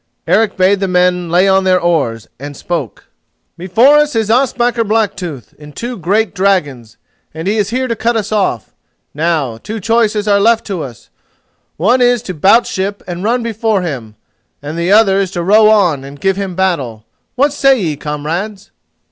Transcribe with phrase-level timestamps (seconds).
[0.25, 3.05] Eric bade the men lay on their oars, and spoke:
[3.55, 6.97] "Before us is Ospakar Blacktooth in two great dragons,
[7.35, 8.73] and he is here to cut us off.
[9.13, 11.11] Now two choices are left to us:
[11.77, 14.15] one is to bout ship and run before him,
[14.59, 17.05] and the other to row on and give him battle.
[17.35, 18.71] What say ye, comrades?"